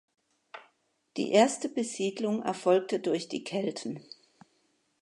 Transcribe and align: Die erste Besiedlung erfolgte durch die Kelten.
Die 1.15 1.31
erste 1.31 1.69
Besiedlung 1.69 2.41
erfolgte 2.41 2.99
durch 2.99 3.29
die 3.29 3.43
Kelten. 3.43 4.03